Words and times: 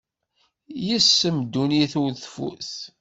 Yes-m 0.87 1.37
dunnit 1.53 1.93
ur 2.01 2.11
tfut. 2.23 2.71